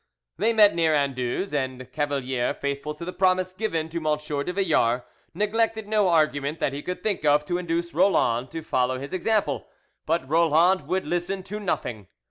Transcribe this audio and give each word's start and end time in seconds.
They 0.37 0.51
met 0.51 0.73
near 0.73 0.95
Anduze, 0.95 1.53
and 1.53 1.91
Cavalier, 1.91 2.55
faithful 2.55 2.95
to 2.95 3.05
the 3.05 3.13
promise 3.13 3.53
given 3.53 3.87
to 3.89 3.99
M. 3.99 4.17
de 4.45 4.51
Villars, 4.51 5.03
neglected 5.35 5.87
no 5.87 6.09
argument 6.09 6.59
that 6.59 6.73
he 6.73 6.81
could 6.81 7.03
think 7.03 7.23
of 7.23 7.45
to 7.45 7.59
induce 7.59 7.93
Roland 7.93 8.49
to 8.49 8.63
follow 8.63 8.97
his 8.97 9.13
example; 9.13 9.67
but 10.07 10.27
Roland 10.27 10.87
would 10.87 11.05
listen 11.05 11.43
to 11.43 11.59
nothing. 11.59 12.07